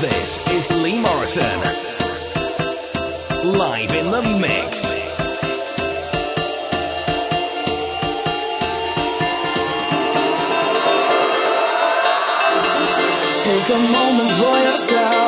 This 0.00 0.46
is 0.46 0.70
Lee 0.84 1.02
Morrison. 1.02 1.42
Live 3.44 3.90
in 3.90 4.12
the 4.12 4.22
mix. 4.38 4.92
Take 13.42 13.68
a 13.70 13.78
moment 13.90 14.32
for 14.38 14.58
yourself. 14.70 15.27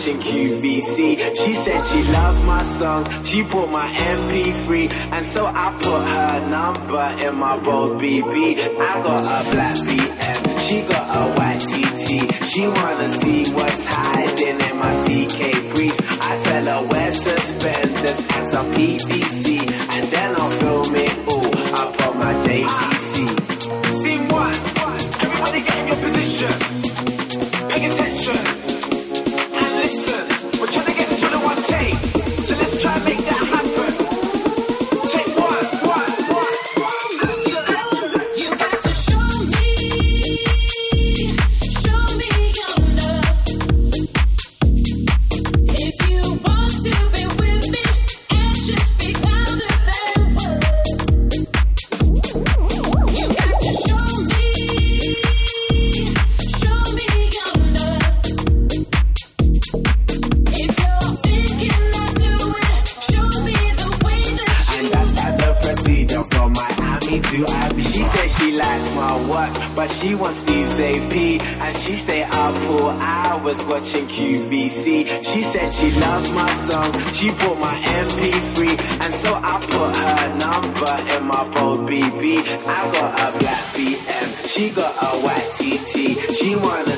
Watching 0.00 0.18
QVC. 0.18 0.59
was 73.50 73.64
watching 73.64 74.06
QVC. 74.06 75.24
She 75.24 75.42
said 75.42 75.72
she 75.74 75.90
loves 75.98 76.32
my 76.32 76.48
song, 76.50 76.90
she 77.12 77.30
bought 77.30 77.58
my 77.58 77.74
MP3, 78.06 78.58
and 79.04 79.12
so 79.22 79.30
I 79.34 79.54
put 79.74 79.90
her 80.02 80.22
number 80.46 80.94
in 81.14 81.22
my 81.26 81.42
bold 81.54 81.80
BB. 81.90 82.46
I 82.66 82.80
got 82.94 83.10
a 83.26 83.38
black 83.40 83.64
BM, 83.74 84.28
she 84.46 84.70
got 84.70 84.94
a 85.02 85.10
white 85.24 85.50
TT. 85.58 85.94
She 86.38 86.54
wanna 86.54 86.89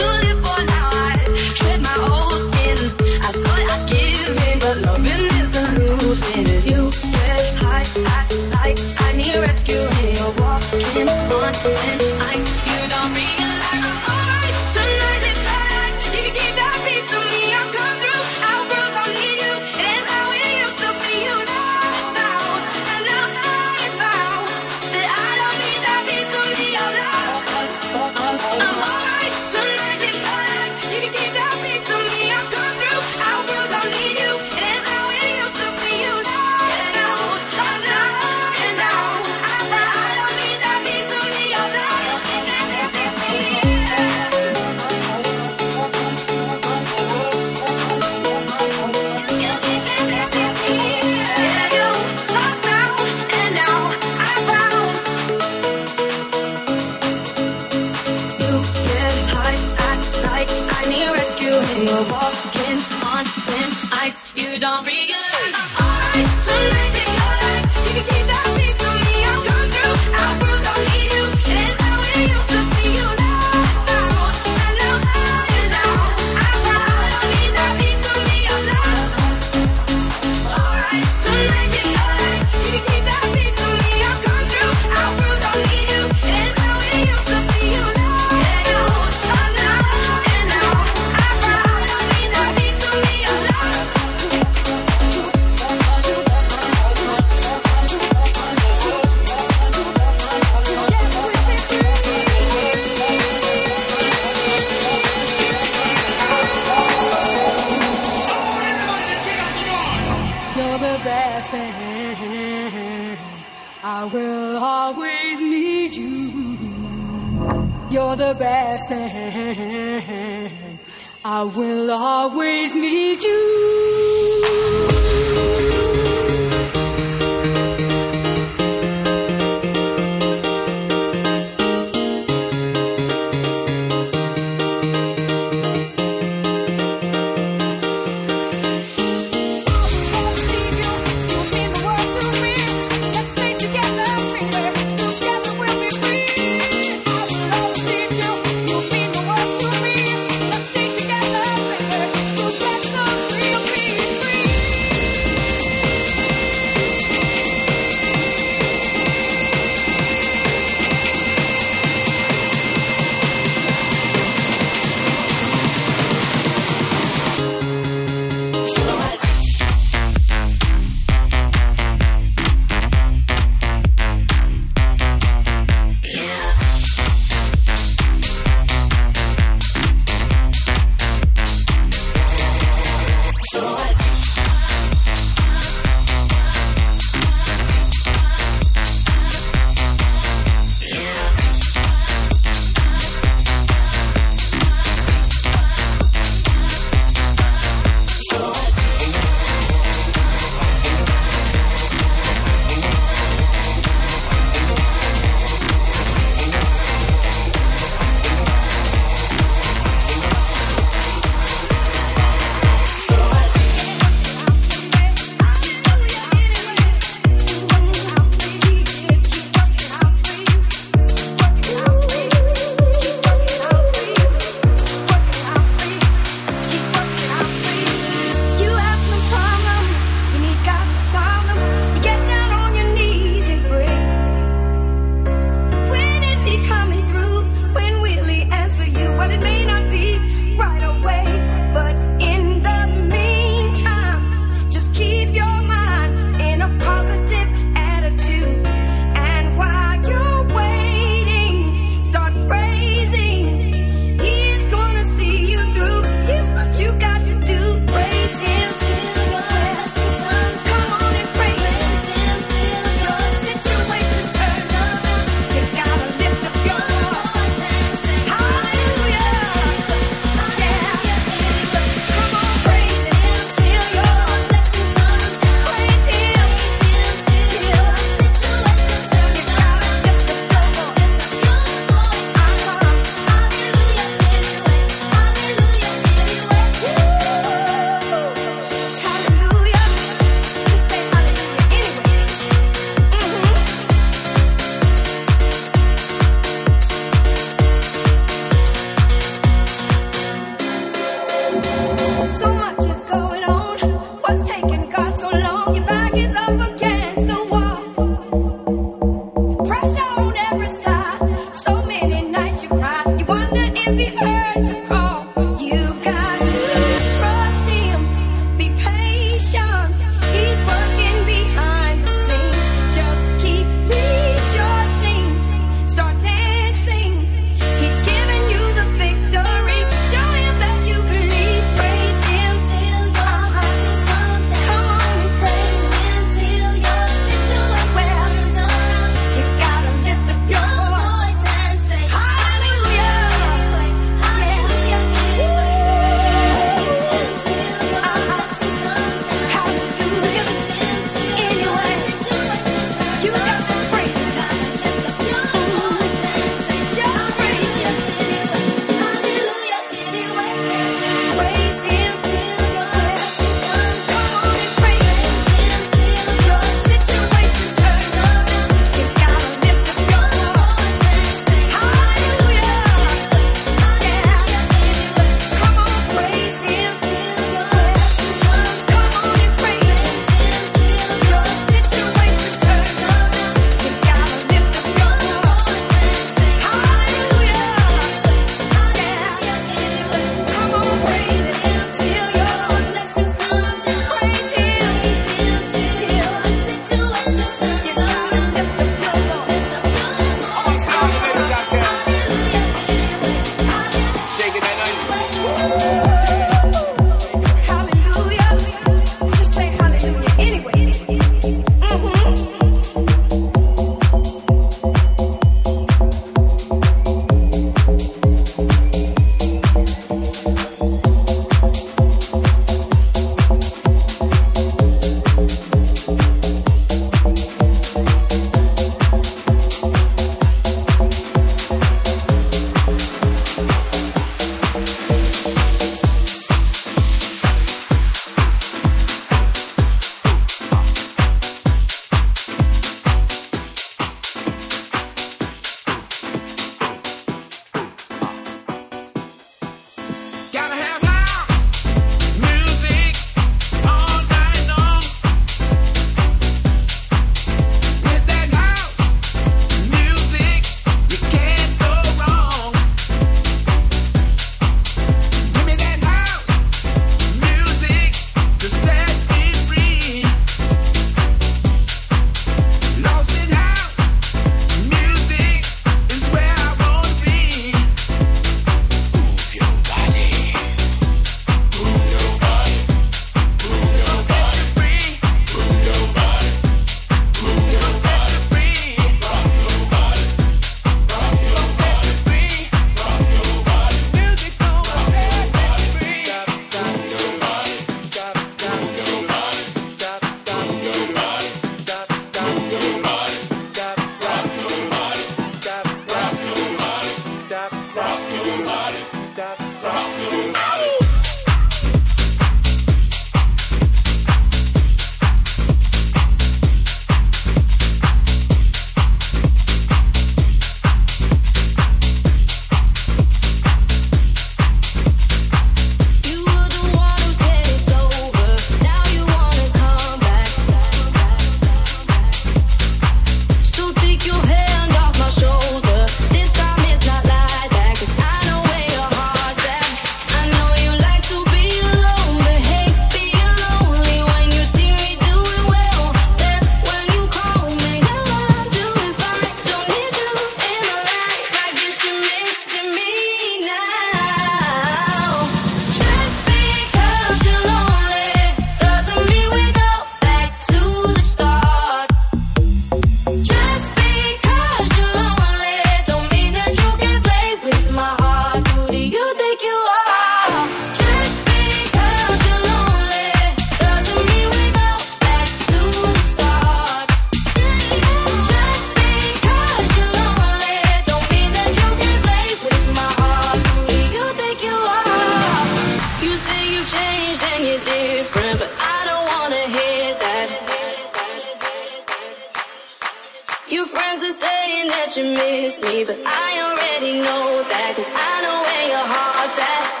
you 595.21 595.33
miss 595.33 595.81
me, 595.81 596.03
but 596.03 596.17
I 596.25 596.49
already 596.65 597.19
know 597.19 597.63
that, 597.69 597.93
cause 597.95 598.09
I 598.09 598.41
know 598.41 598.57
where 598.65 598.87
your 598.89 599.05
heart's 599.05 599.59
at. 599.59 600.00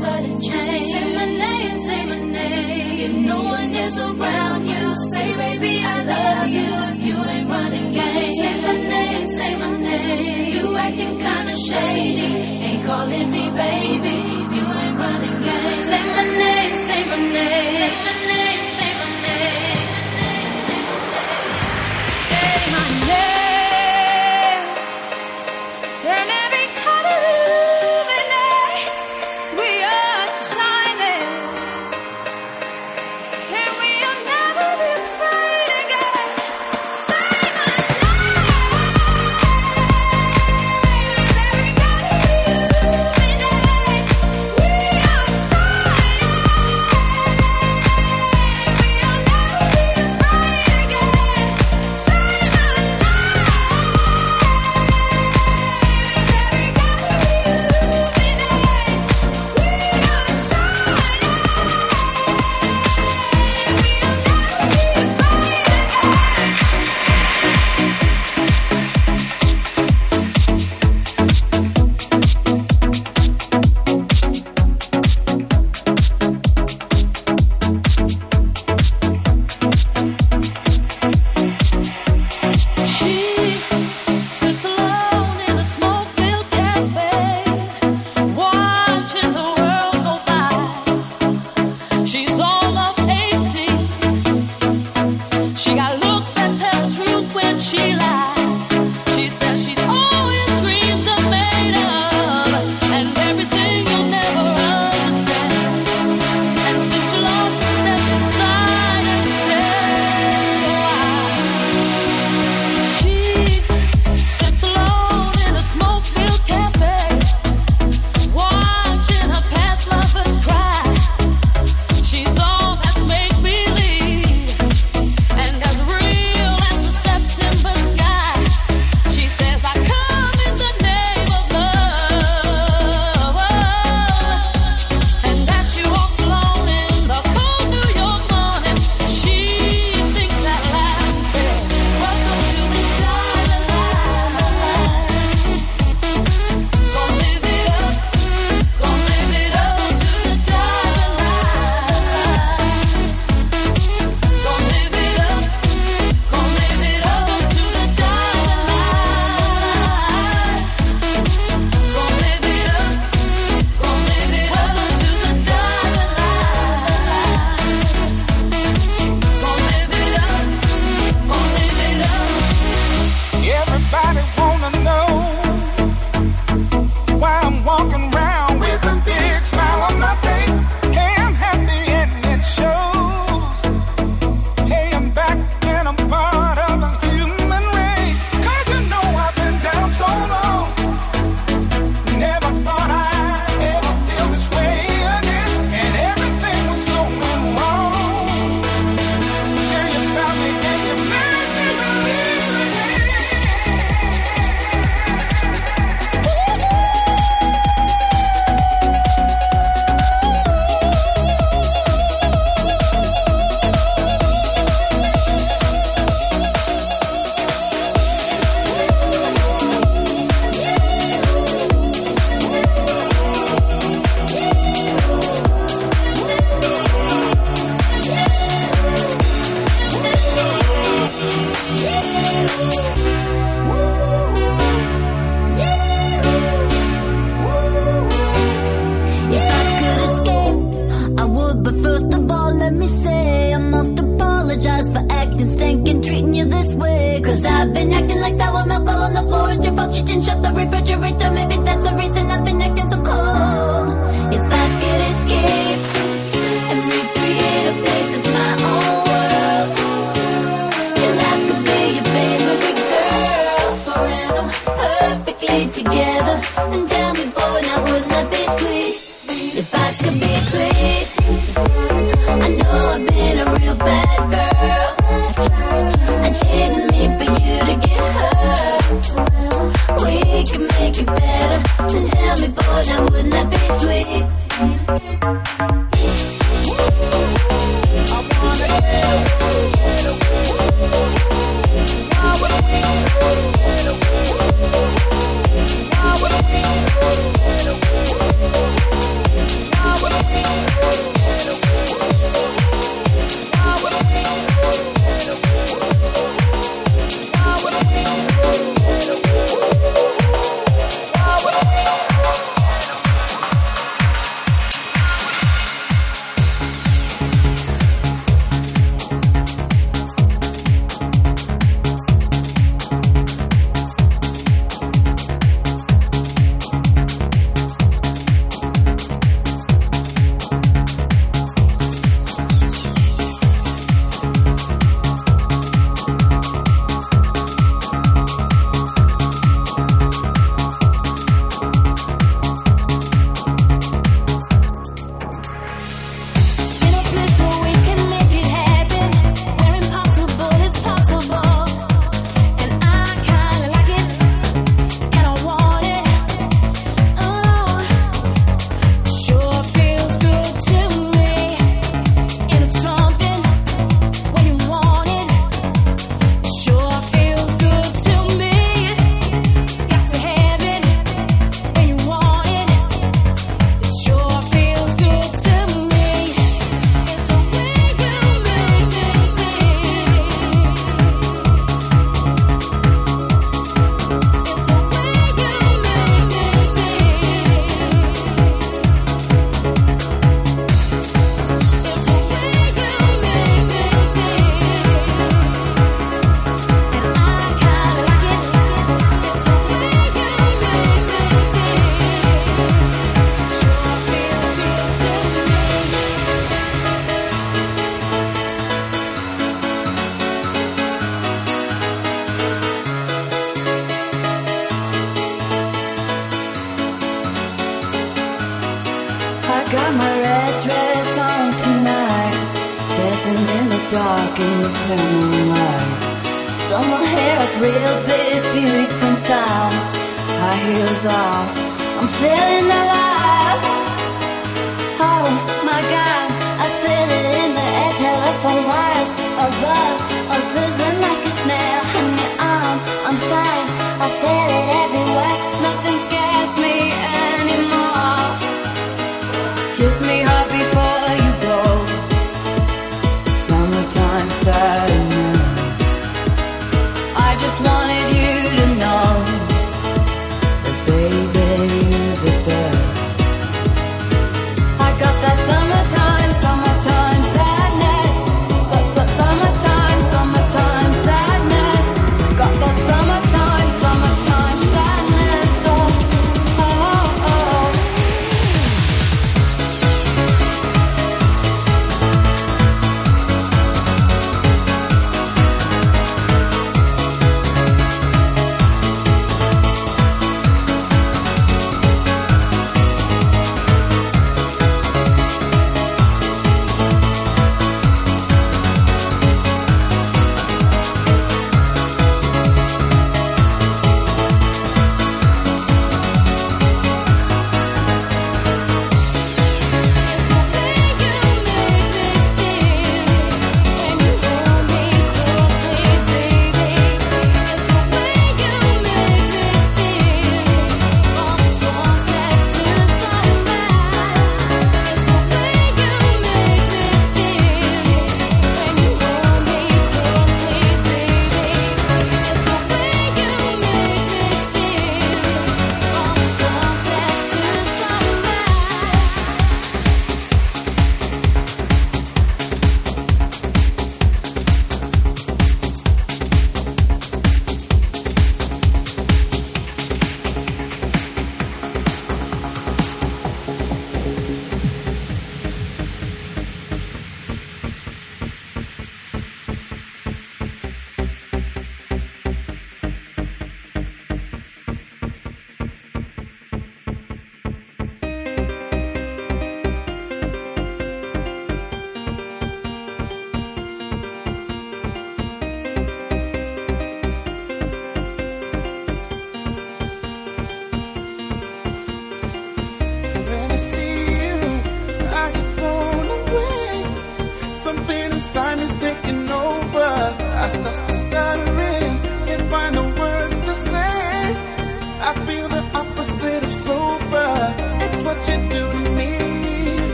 sudden 0.00 0.40
change. 0.40 0.92
Say 0.92 1.16
my 1.16 1.24
name, 1.24 1.78
say 1.86 2.06
my 2.06 2.20
name. 2.20 2.98
If 3.06 3.26
no 3.26 3.42
one 3.42 3.74
is 3.74 4.00
around. 4.00 4.47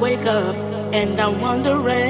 wake 0.00 0.26
up 0.26 0.54
and 0.94 1.20
I'm 1.20 1.40
wondering. 1.40 2.07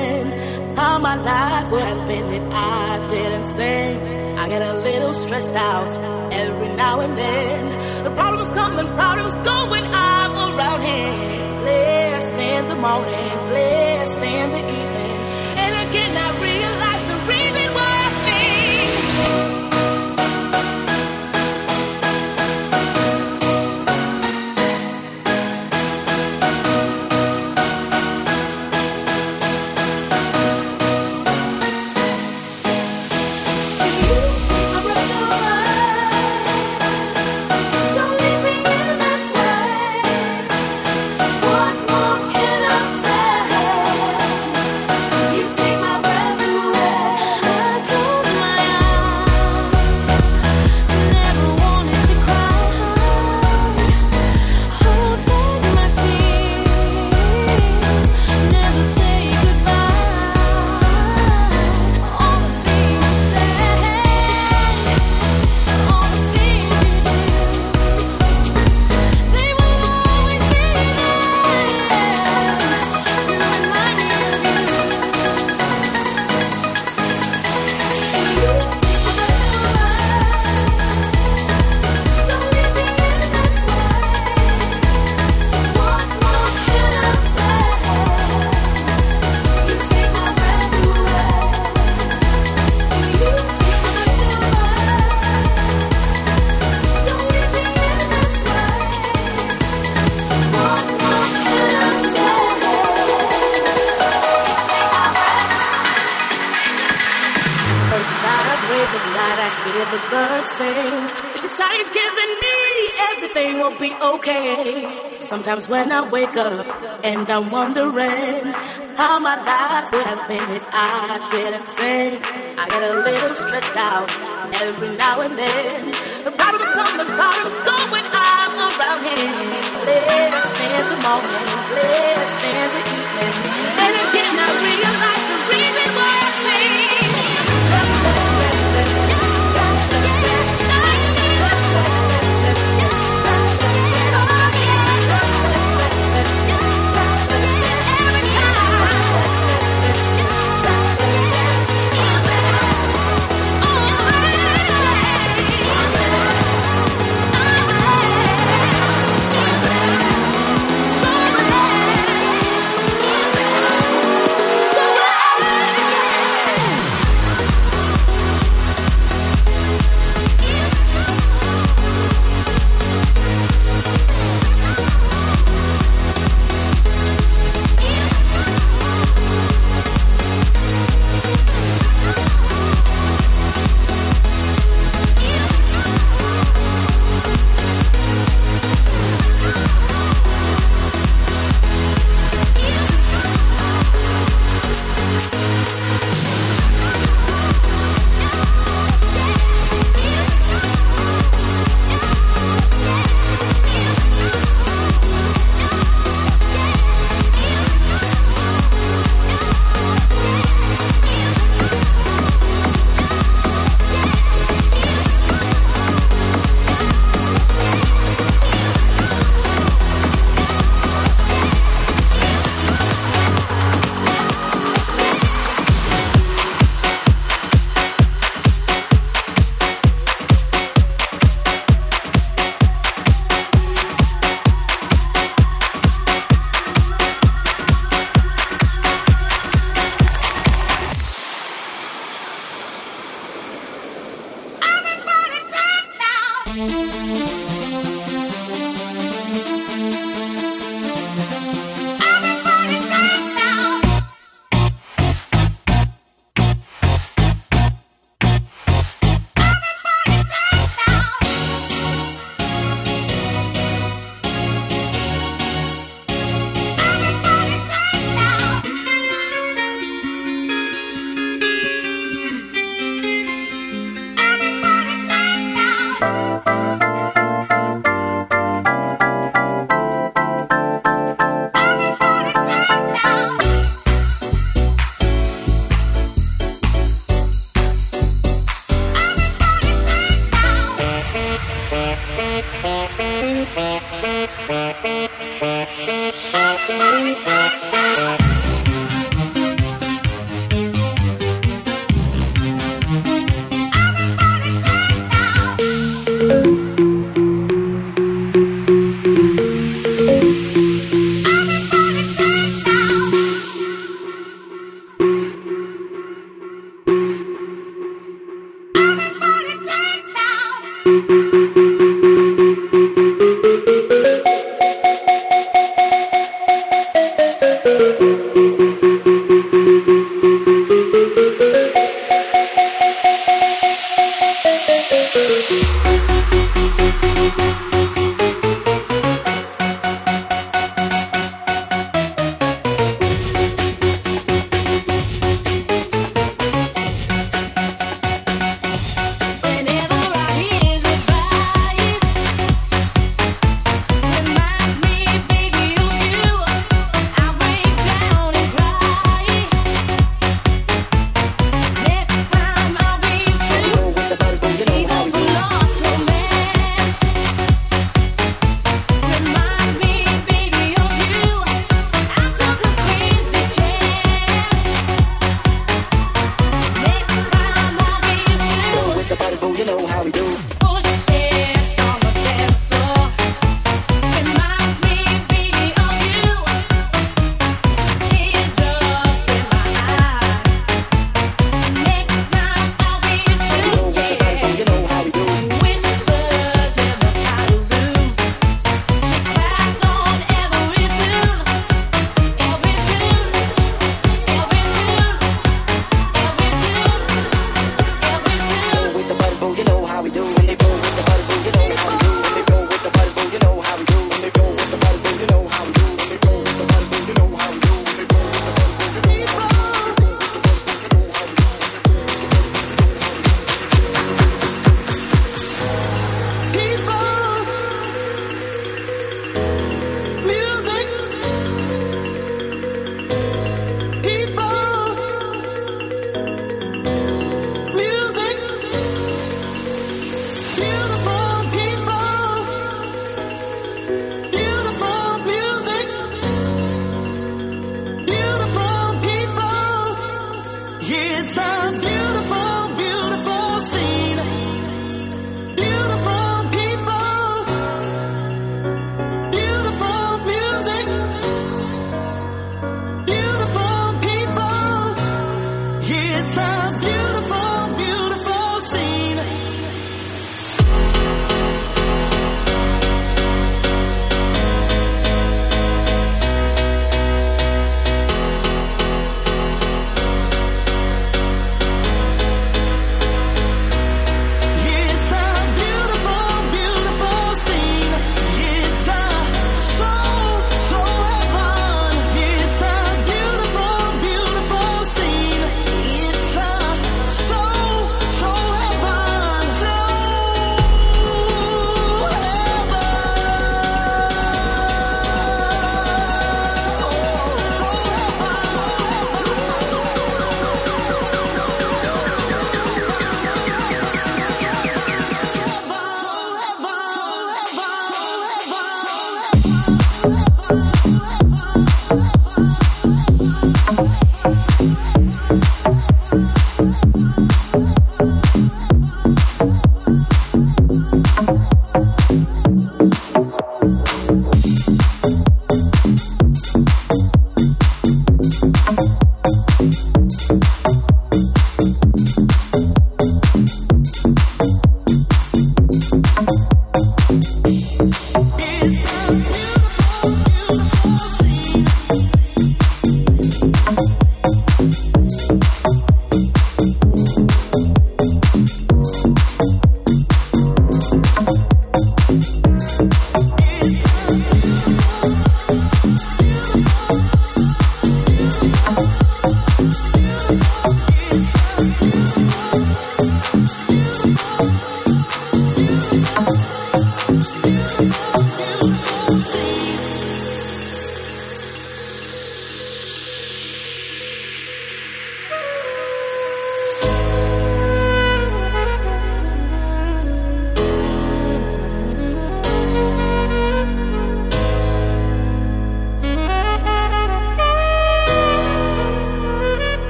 Sometimes 115.49 115.69
when 115.71 115.93
I 115.93 116.07
wake 116.11 116.37
up 116.37 116.67
and 117.03 117.31
I'm 117.31 117.51
wondering 117.51 118.53
how 118.99 119.19
my 119.19 119.37
life 119.43 119.91
would 119.91 120.03
have 120.03 120.29
been 120.29 120.51
if 120.51 120.63
I 120.71 121.27
didn't. 121.31 121.58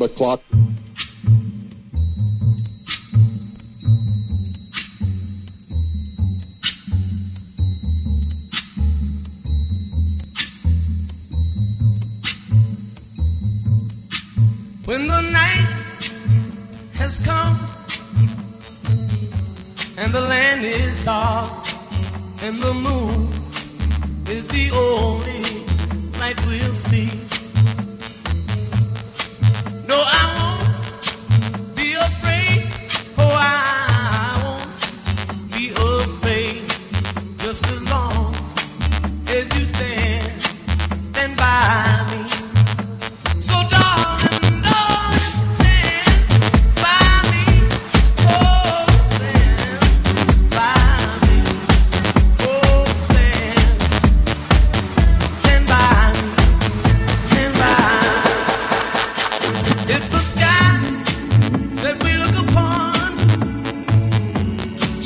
The 0.00 0.08
clock. 0.08 0.49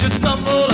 Should 0.05 0.21
tumble 0.21 0.74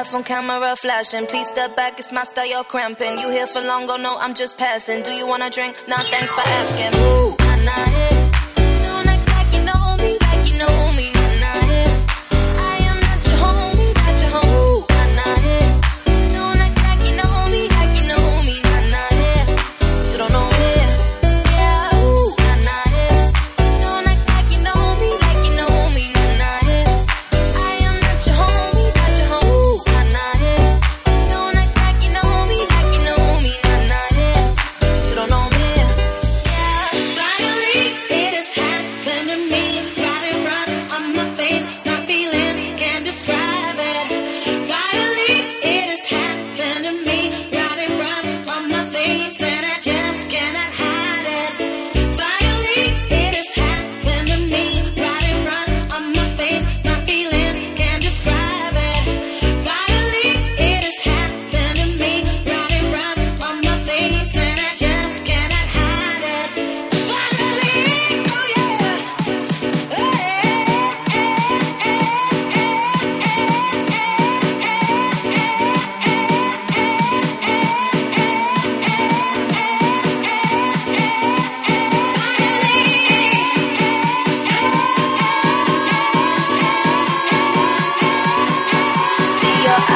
iPhone 0.00 0.24
camera 0.24 0.74
flashing. 0.76 1.26
Please 1.26 1.48
step 1.48 1.76
back, 1.76 1.98
it's 1.98 2.10
my 2.10 2.24
style, 2.24 2.46
you're 2.46 2.64
cramping. 2.64 3.18
You 3.18 3.30
here 3.30 3.46
for 3.46 3.60
long, 3.60 3.84
oh 3.90 3.98
no, 3.98 4.16
I'm 4.16 4.32
just 4.32 4.56
passing. 4.56 5.02
Do 5.02 5.10
you 5.10 5.26
wanna 5.26 5.50
drink? 5.50 5.76
Nah, 5.88 5.98
thanks 5.98 6.32
for 6.32 6.40
asking. 6.40 7.19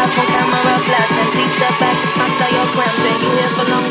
Africa, 0.04 0.36
I'm 0.36 0.52
and 1.16 1.28
please 1.32 1.52
step 1.56 1.80
back, 1.80 1.96
it's 2.04 2.14
my 2.18 2.28
style, 2.28 2.52
you're 2.52 2.72
You 3.24 3.30
here 3.40 3.48
for 3.56 3.70
long. 3.70 3.83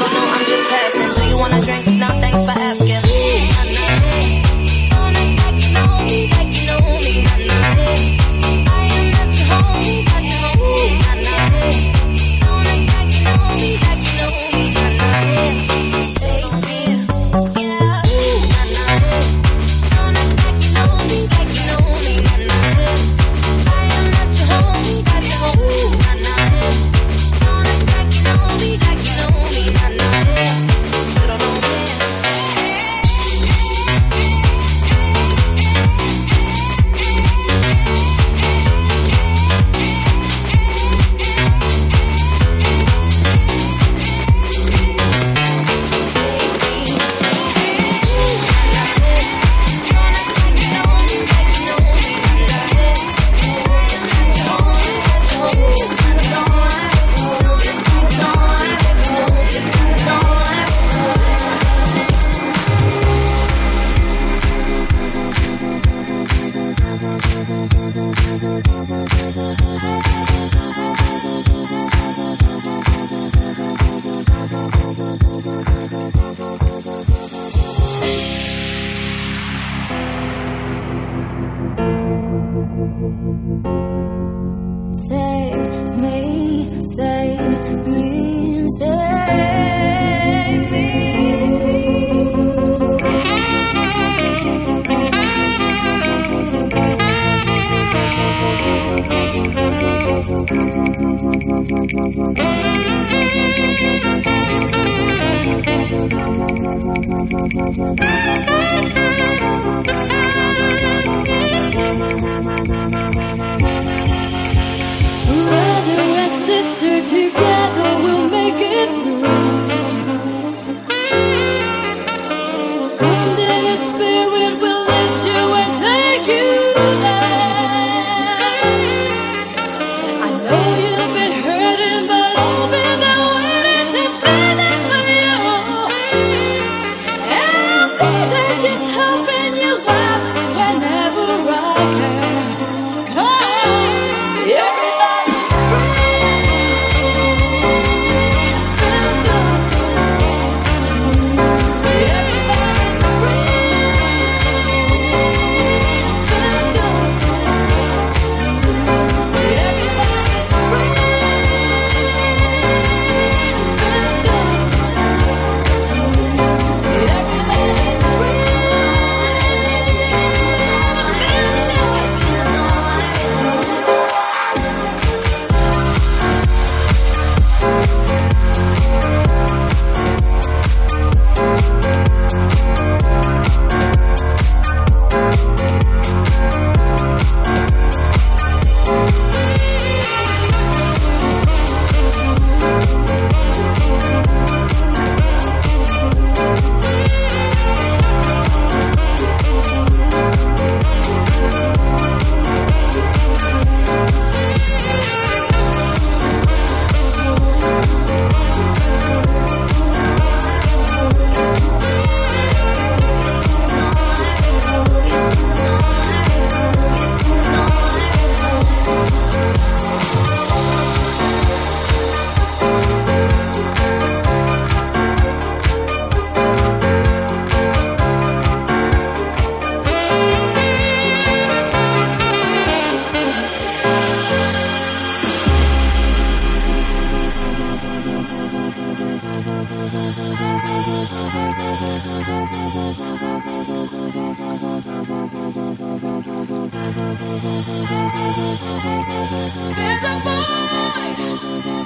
There's 248.23 250.03
a 250.03 250.15
boy 250.23 250.43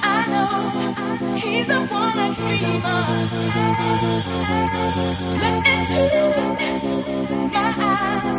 I 0.02 0.14
know. 0.30 1.34
He's 1.34 1.66
the 1.66 1.80
one 1.80 2.18
I 2.18 2.34
dream 2.34 2.84
of. 2.86 3.06
Looks 5.42 5.68
into 5.74 6.02
my 7.52 7.68
eyes, 7.76 8.38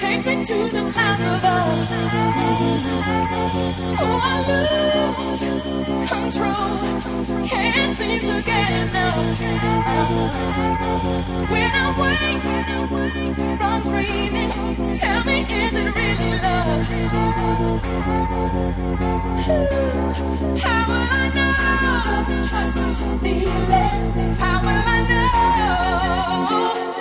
takes 0.00 0.24
me 0.26 0.34
to 0.44 0.56
the 0.74 0.82
clouds 0.90 1.22
above. 1.22 1.86
Oh, 3.98 4.16
I 4.22 4.36
lose 4.48 5.40
control, 6.08 6.76
can't 7.46 7.92
seem 7.96 8.20
to 8.20 8.34
get 8.42 8.70
enough. 8.82 9.16
When 11.50 11.70
I 11.70 11.86
wake 12.00 12.42
from 13.60 13.78
dreaming, 13.84 14.50
tell 14.94 15.20
me, 15.24 15.36
is 15.42 15.72
it 15.74 15.94
really 15.94 16.32
love? 16.42 17.45
Trust 22.48 23.00
your 23.00 23.18
feelings. 23.18 24.38
How 24.38 24.60
will 24.60 24.68
I 24.68 24.98
know? 25.08 26.95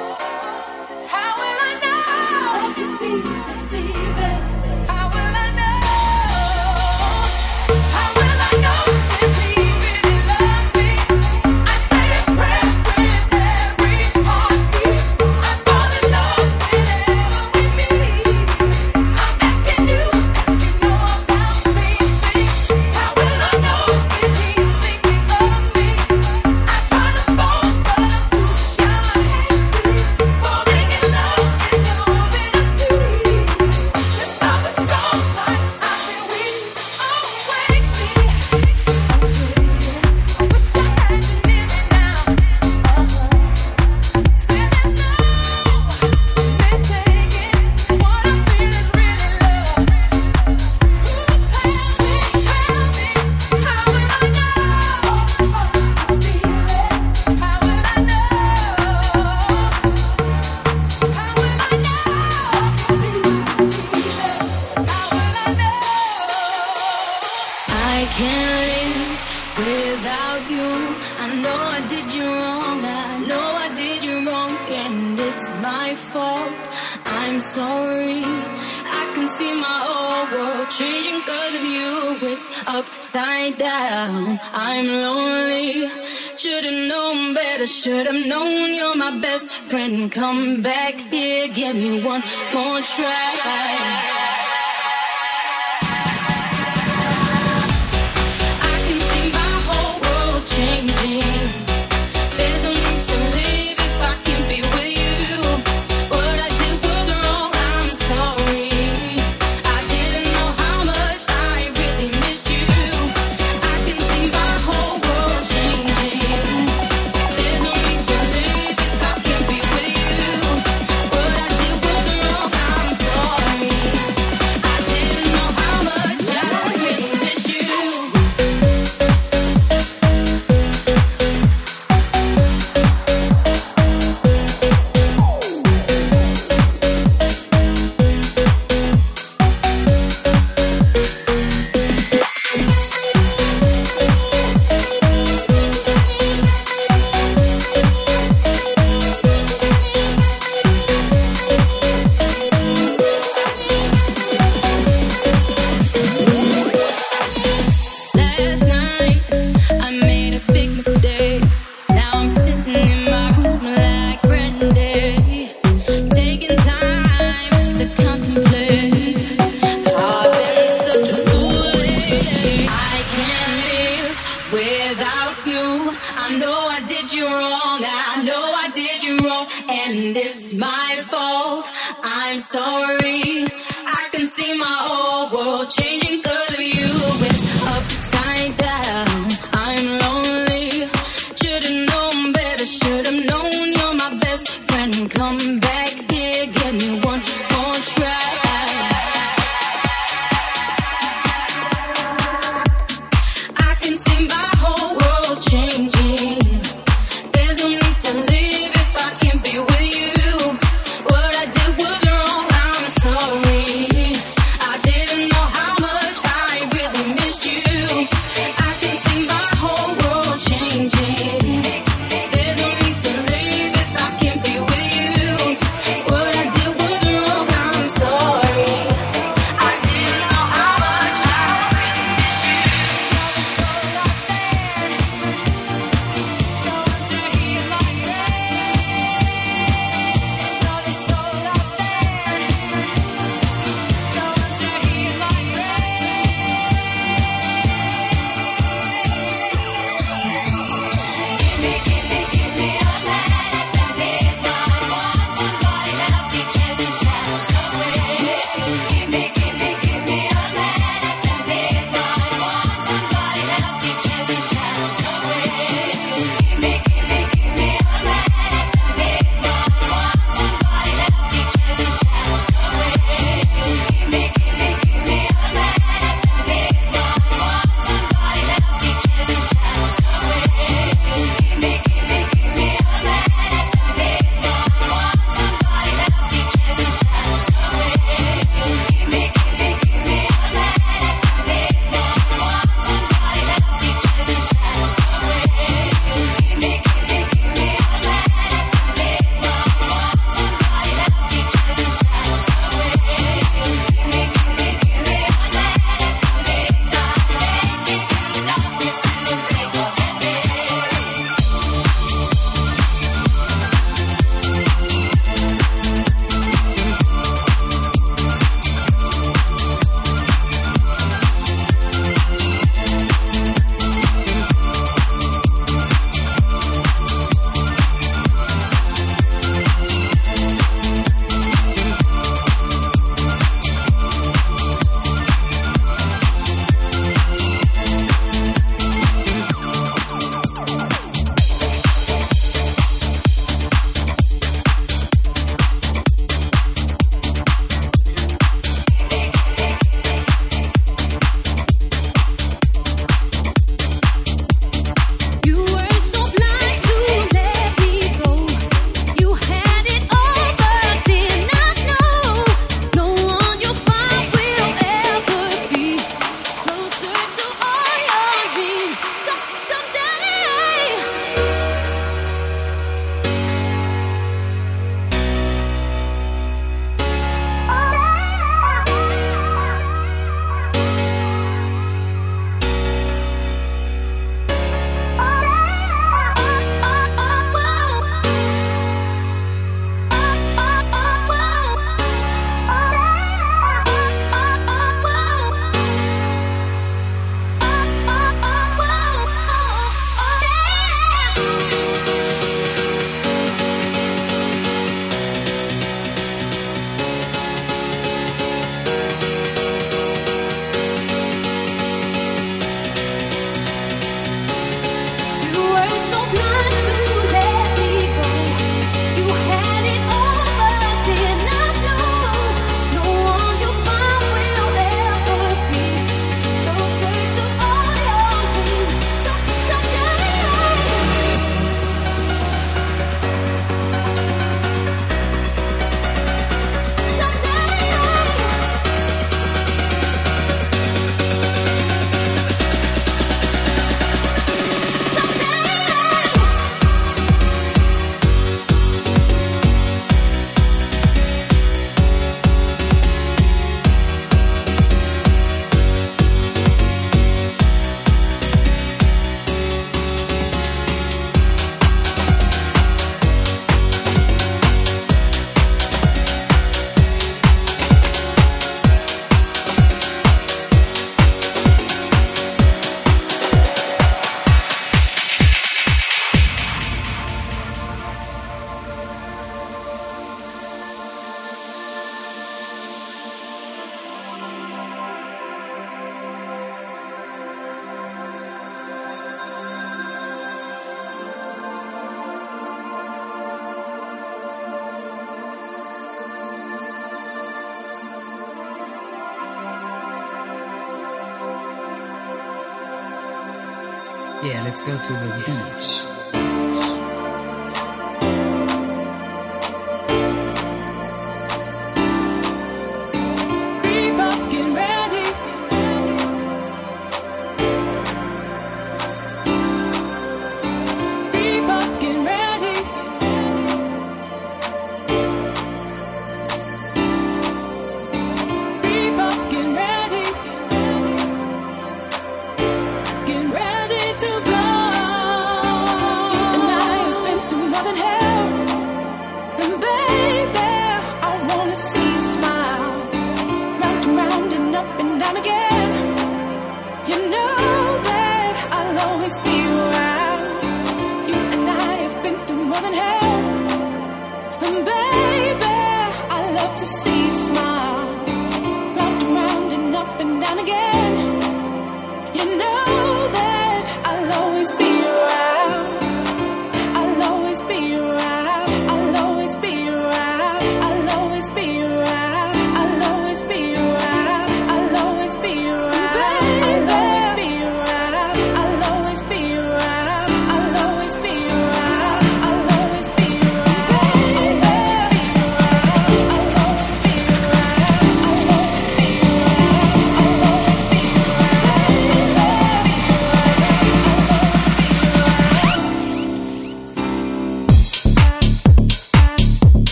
Go 504.85 504.95
to 504.95 505.13
the 505.13 505.43
beach. 505.45 506.04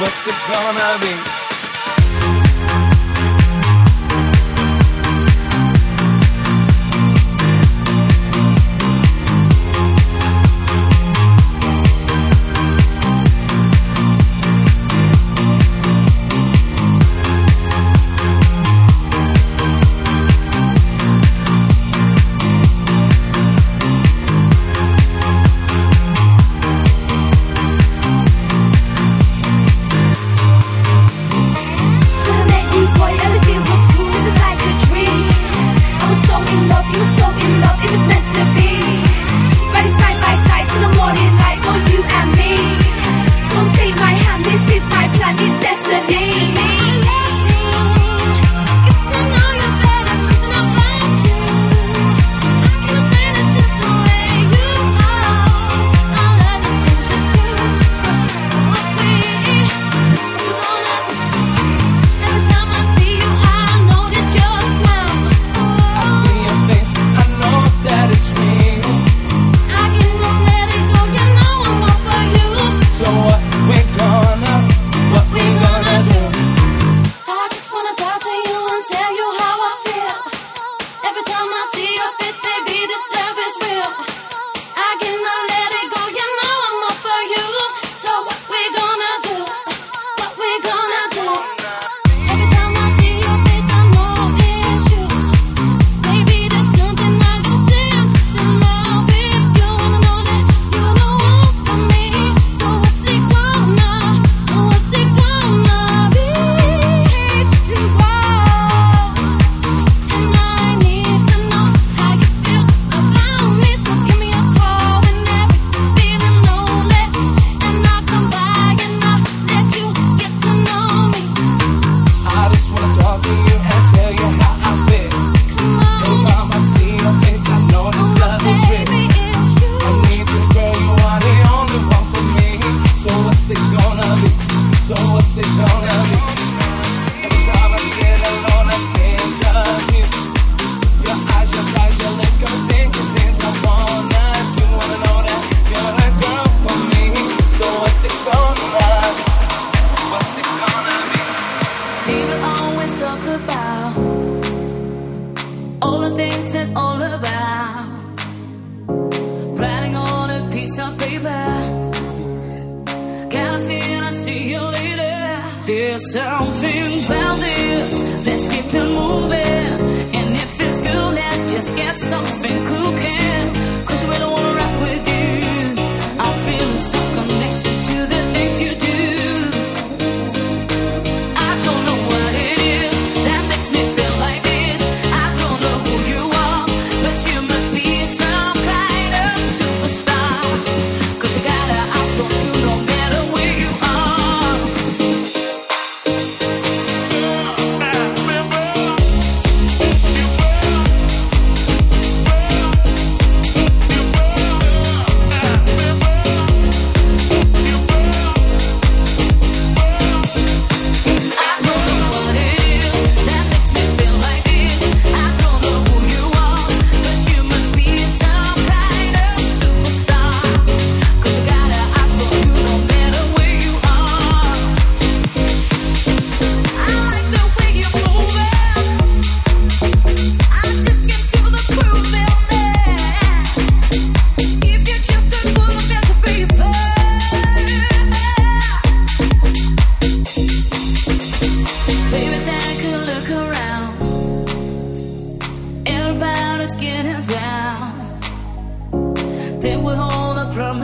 What's 0.00 0.28
it 0.28 0.34
gonna 0.46 0.98
be? 1.00 1.47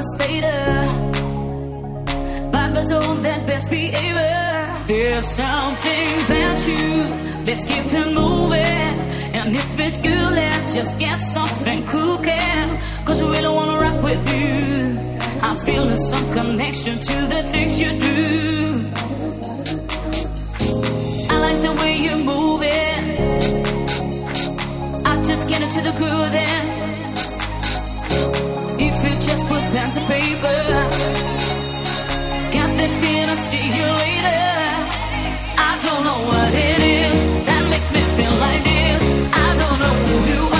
months 0.05 0.29
later. 0.29 0.63
Bamba's 2.53 2.91
on 2.91 3.23
that 3.23 3.47
best 3.47 3.71
behavior. 3.71 4.85
There's 4.87 5.27
something 5.27 6.09
about 6.27 6.59
you 6.69 7.45
that's 7.45 7.65
keeping 7.65 8.15
moving. 8.15 8.95
And 9.39 9.55
if 9.57 9.81
it's 9.81 9.97
good, 9.97 10.33
let's 10.41 10.75
just 10.75 10.99
get 10.99 11.19
something 11.19 11.87
cooking. 11.87 12.79
Cause 13.07 13.23
we 13.23 13.29
really 13.29 13.49
wanna 13.49 13.79
rock 13.79 14.03
with 14.03 14.23
you. 14.35 14.99
I'm 15.43 15.57
feeling 15.57 15.97
some 15.97 16.27
connection 16.33 16.99
to 16.99 17.17
the 17.35 17.43
things 17.53 17.81
you 17.81 17.91
do. 18.09 18.91
I 21.33 21.37
like 21.47 21.61
the 21.67 21.73
way 21.81 21.95
you 22.07 22.17
move 22.17 22.63
it. 22.63 23.05
I 25.07 25.23
just 25.23 25.49
get 25.49 25.63
into 25.63 25.81
the 25.81 25.93
groove 25.99 26.35
and 26.35 26.84
just 29.27 29.47
put 29.49 29.63
pen 29.73 29.91
to 29.91 30.01
paper. 30.01 30.57
Got 32.55 32.71
that 32.79 32.93
feeling, 33.01 33.31
I'll 33.31 33.45
see 33.51 33.67
you 33.79 33.87
later. 34.03 34.43
I 35.57 35.73
don't 35.85 36.03
know 36.05 36.21
what 36.31 36.49
it 36.53 36.81
is 37.03 37.21
that 37.49 37.63
makes 37.71 37.91
me 37.95 38.01
feel 38.17 38.35
like 38.47 38.63
this. 38.65 39.03
I 39.33 39.49
don't 39.61 39.79
know 39.83 39.95
who 40.05 40.17
you 40.33 40.43
are. 40.49 40.54